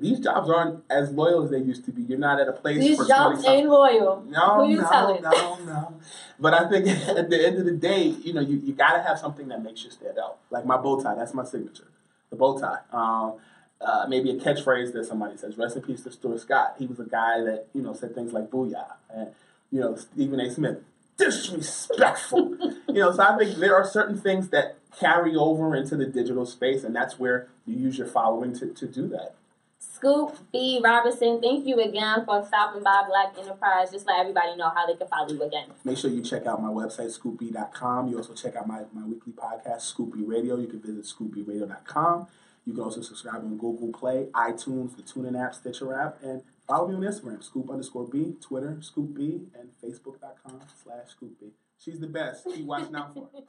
these 0.00 0.20
jobs 0.20 0.50
aren't 0.50 0.84
as 0.90 1.10
loyal 1.12 1.44
as 1.44 1.50
they 1.50 1.58
used 1.58 1.84
to 1.86 1.92
be. 1.92 2.02
You're 2.02 2.18
not 2.18 2.40
at 2.40 2.48
a 2.48 2.52
place. 2.52 2.78
These 2.78 3.06
jobs 3.08 3.44
ain't 3.46 3.68
loyal. 3.68 4.22
No, 4.28 4.56
Who 4.64 4.70
you 4.70 4.82
no, 4.82 4.88
telling? 4.88 5.22
no, 5.22 5.58
no. 5.64 5.94
But 6.38 6.54
I 6.54 6.68
think 6.68 6.86
at 7.08 7.30
the 7.30 7.46
end 7.46 7.58
of 7.58 7.64
the 7.64 7.72
day, 7.72 8.02
you 8.02 8.34
know, 8.34 8.40
you, 8.40 8.56
you 8.58 8.74
got 8.74 8.96
to 8.96 9.02
have 9.02 9.18
something 9.18 9.48
that 9.48 9.62
makes 9.62 9.84
you 9.84 9.90
stand 9.90 10.18
out. 10.18 10.38
Like 10.50 10.66
my 10.66 10.76
bow 10.76 11.00
tie, 11.00 11.14
that's 11.14 11.32
my 11.32 11.44
signature. 11.44 11.88
The 12.30 12.36
bow 12.36 12.58
tie. 12.58 12.80
Um, 12.92 13.34
uh, 13.80 14.06
maybe 14.08 14.30
a 14.30 14.34
catchphrase 14.34 14.92
that 14.92 15.06
somebody 15.06 15.36
says. 15.36 15.56
Rest 15.56 15.76
in 15.76 15.82
peace 15.82 16.02
to 16.02 16.10
Stuart 16.10 16.40
Scott. 16.40 16.74
He 16.78 16.86
was 16.86 16.98
a 17.00 17.04
guy 17.04 17.40
that 17.42 17.68
you 17.72 17.80
know 17.80 17.94
said 17.94 18.14
things 18.14 18.32
like 18.32 18.50
"booyah" 18.50 18.94
and 19.14 19.28
you 19.70 19.80
know 19.80 19.94
Stephen 19.94 20.40
A. 20.40 20.50
Smith, 20.50 20.78
disrespectful. 21.16 22.56
you 22.88 22.94
know, 22.94 23.12
so 23.12 23.22
I 23.22 23.36
think 23.36 23.56
there 23.56 23.76
are 23.76 23.84
certain 23.84 24.16
things 24.16 24.48
that 24.48 24.76
carry 24.98 25.36
over 25.36 25.76
into 25.76 25.96
the 25.96 26.06
digital 26.06 26.46
space, 26.46 26.84
and 26.84 26.94
that's 26.94 27.18
where 27.18 27.48
you 27.66 27.76
use 27.76 27.98
your 27.98 28.06
following 28.06 28.52
to, 28.58 28.72
to 28.72 28.86
do 28.86 29.08
that. 29.08 29.34
Scoop 29.78 30.36
B. 30.52 30.80
Robinson, 30.82 31.40
thank 31.40 31.66
you 31.66 31.78
again 31.80 32.24
for 32.24 32.44
stopping 32.46 32.82
by 32.82 33.04
Black 33.08 33.34
Enterprise. 33.38 33.90
Just 33.90 34.06
let 34.06 34.20
everybody 34.20 34.56
know 34.56 34.70
how 34.74 34.86
they 34.86 34.94
can 34.94 35.06
follow 35.06 35.28
you 35.28 35.42
again. 35.42 35.68
Make 35.84 35.98
sure 35.98 36.10
you 36.10 36.22
check 36.22 36.46
out 36.46 36.62
my 36.62 36.68
website, 36.68 37.16
scoopy.com. 37.16 38.08
You 38.08 38.16
also 38.16 38.34
check 38.34 38.56
out 38.56 38.66
my, 38.66 38.84
my 38.92 39.04
weekly 39.04 39.32
podcast, 39.32 39.92
Scoopy 39.92 40.26
Radio. 40.26 40.56
You 40.56 40.66
can 40.66 40.80
visit 40.80 41.04
scoopyradio.com. 41.04 42.26
You 42.64 42.74
can 42.74 42.82
also 42.82 43.00
subscribe 43.00 43.36
on 43.36 43.56
Google 43.56 43.92
Play, 43.92 44.28
iTunes, 44.34 44.96
the 44.96 45.02
TuneIn 45.02 45.40
app, 45.42 45.54
Stitcher 45.54 45.98
app, 45.98 46.18
and 46.22 46.42
follow 46.66 46.88
me 46.88 46.94
on 46.94 47.02
Instagram, 47.02 47.42
scoop 47.42 47.70
underscore 47.70 48.06
B, 48.06 48.34
Twitter, 48.40 48.78
scoop 48.80 49.14
B, 49.14 49.46
and 49.58 49.70
Facebook.com 49.82 50.60
slash 50.84 51.08
scoop 51.08 51.40
B. 51.40 51.52
She's 51.78 52.00
the 52.00 52.06
best. 52.06 52.44
Keep 52.44 52.66
watching 52.66 52.94
out 52.94 53.14
for 53.14 53.28
her. 53.32 53.42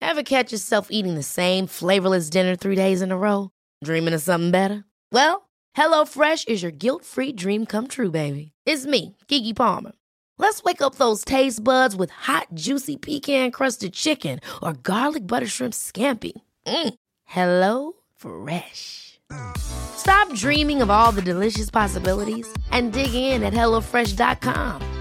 Ever 0.00 0.22
catch 0.22 0.52
yourself 0.52 0.88
eating 0.90 1.14
the 1.16 1.22
same 1.22 1.66
flavorless 1.66 2.30
dinner 2.30 2.56
three 2.56 2.76
days 2.76 3.02
in 3.02 3.12
a 3.12 3.18
row? 3.18 3.50
Dreaming 3.84 4.14
of 4.14 4.22
something 4.22 4.50
better? 4.50 4.84
Well, 5.12 5.48
HelloFresh 5.76 6.48
is 6.48 6.62
your 6.62 6.72
guilt-free 6.72 7.32
dream 7.32 7.66
come 7.66 7.88
true, 7.88 8.10
baby. 8.10 8.52
It's 8.64 8.86
me, 8.86 9.16
Keke 9.28 9.54
Palmer. 9.56 9.92
Let's 10.38 10.62
wake 10.62 10.82
up 10.82 10.94
those 10.94 11.24
taste 11.24 11.62
buds 11.62 11.96
with 11.96 12.10
hot, 12.10 12.46
juicy 12.54 12.96
pecan-crusted 12.96 13.92
chicken 13.92 14.40
or 14.62 14.72
garlic 14.72 15.26
butter 15.26 15.46
shrimp 15.46 15.74
scampi. 15.74 16.32
Mm. 16.66 16.94
Hello 17.24 17.92
Fresh. 18.16 19.20
Stop 19.58 20.32
dreaming 20.34 20.80
of 20.80 20.90
all 20.90 21.12
the 21.12 21.22
delicious 21.22 21.70
possibilities 21.70 22.46
and 22.70 22.92
dig 22.92 23.14
in 23.14 23.42
at 23.42 23.52
HelloFresh.com. 23.52 24.97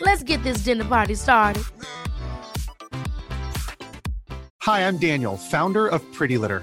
Let's 0.00 0.22
get 0.22 0.42
this 0.42 0.58
dinner 0.58 0.84
party 0.84 1.14
started. 1.14 1.64
Hi, 4.62 4.86
I'm 4.86 4.98
Daniel, 4.98 5.36
founder 5.36 5.88
of 5.88 6.02
Pretty 6.12 6.36
Litter. 6.36 6.62